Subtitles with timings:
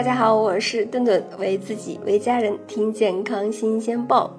[0.00, 4.34] 大家好，我是顿顿，为自己为家人听健康新鲜报。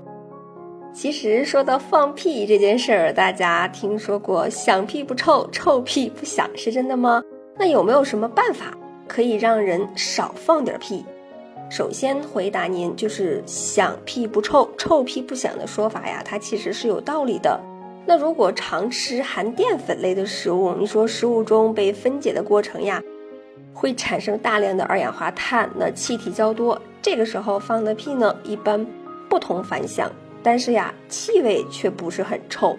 [0.91, 7.21] 其实说到放屁这件事儿，大家听说过响屁不臭，臭屁不响，是真的吗？
[7.59, 8.75] 那有没有什么办法
[9.07, 11.05] 可以让人少放点屁？
[11.69, 17.61] 首先回答您，就是响屁不臭，臭屁不响的说法呀，它其实是有道理的。
[18.07, 22.99] 那如果常吃含淀粉类的食物，你说食物中被分解的过程呀？
[23.73, 28.85] 会产生大量的二氧化碳，那气体较多，这个时候放的屁呢，一般
[29.29, 30.11] 不同凡响，
[30.43, 32.77] 但是呀，气味却不是很臭。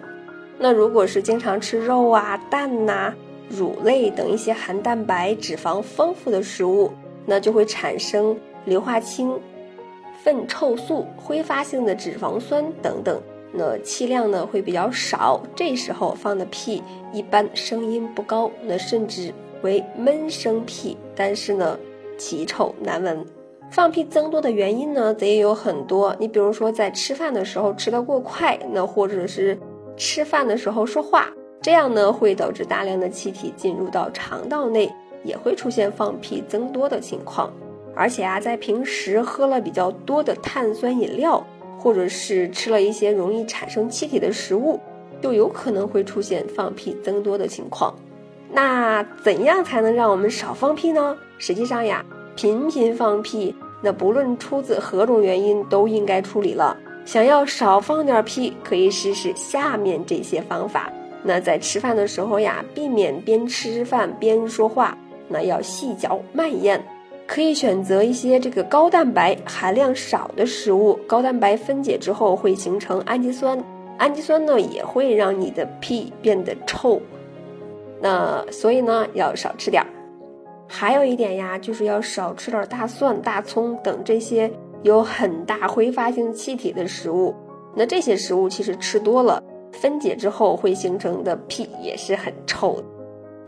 [0.59, 3.13] 那如果是经常吃肉啊、蛋呐、
[3.49, 6.91] 乳类等一些含蛋白、脂肪丰富的食物，
[7.25, 9.37] 那就会产生硫化氢、
[10.23, 16.81] 粪臭素、挥发性的脂肪酸等等，那气量呢会比较少，这时候放的屁
[17.11, 19.33] 一般声音不高，那甚至。
[19.63, 21.77] 为闷声屁，但是呢，
[22.17, 23.25] 奇臭难闻。
[23.71, 26.15] 放屁增多的原因呢，则也有很多。
[26.19, 29.57] 你比如说，在吃饭的时候吃得过快，那或者是
[29.97, 37.51] 吃饭的时候说话，这样呢会导致大量的气体进入到肠道内，也会出现放屁增多的情况。
[37.95, 41.43] 而且啊，在平时喝了比较多的碳酸饮料，
[41.79, 44.79] 或者是吃了一些容易产生气体的食物，
[45.21, 47.95] 就有可能会出现放屁增多的情况。
[48.53, 51.17] 那怎样才能让我们少放屁呢？
[51.39, 56.77] 实际上呀，频频放屁，那不论出自何种原因，都应该处理了。
[57.03, 60.91] 想要少放点屁，可以试试下面这些方法。
[61.23, 64.95] 那在吃饭的时候呀，避免边吃饭边说话，
[65.27, 66.79] 那要细嚼慢咽。
[67.25, 73.57] 可以选择一些这个高蛋白含量少的食物，高蛋白分解之后会形成氨基酸，
[73.97, 77.01] 氨基酸呢也会让你的屁变得臭。
[78.03, 79.87] 那所以呢，要少吃点儿。
[80.67, 84.51] 还有一点呀，就是要少吃点大蒜、大葱等这些
[84.81, 87.33] 有很大挥发性气体的食物。
[87.73, 89.41] 那这些食物其实吃多了，
[89.71, 92.83] 分解之后会形成的屁也是很臭的。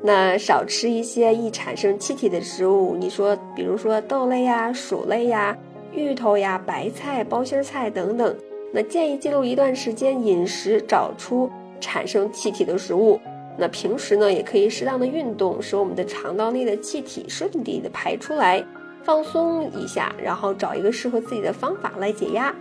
[0.02, 5.58] 那少吃一些易产生气体的食物，你说，比如说豆类呀、薯类呀、
[5.92, 8.34] 芋头呀、白菜、包心菜等等。
[8.72, 11.50] 那建议记录一段时间饮食，找出
[11.82, 13.20] 产生气体的食物。
[13.58, 18.64] 那平时呢，也可以适当的运动，使我们的肠道内的气体顺利的排出来，
[19.04, 22.54] 放松一下，然后找一个适合自己的方法来解压。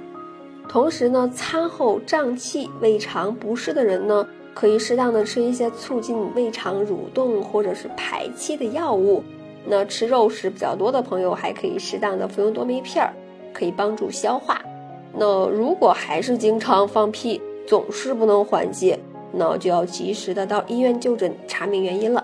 [0.68, 9.22] 同时呢，餐后胀气、胃肠不适的人呢，可以适当的吃一些促进胃肠蠕动或者是排气的药物。
[9.66, 13.12] 那吃肉食比较多的朋友，还可以适当的服用多酶片儿，
[13.52, 14.60] 可以帮助消化。
[15.12, 18.98] 那如果还是经常放屁，总是不能缓解。
[19.36, 22.23] 那就要及时的到医院就诊查明原因了。